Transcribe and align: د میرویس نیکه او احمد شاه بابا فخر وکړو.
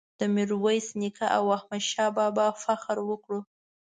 د 0.19 0.21
میرویس 0.35 0.87
نیکه 0.99 1.27
او 1.37 1.43
احمد 1.57 1.83
شاه 1.89 2.11
بابا 2.17 2.45
فخر 2.63 2.97
وکړو. 3.09 3.39